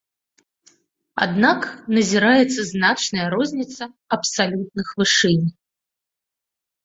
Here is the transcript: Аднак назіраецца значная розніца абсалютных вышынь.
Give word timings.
Аднак 1.25 1.59
назіраецца 1.97 2.61
значная 2.71 3.27
розніца 3.35 3.83
абсалютных 4.17 4.87
вышынь. 5.03 5.47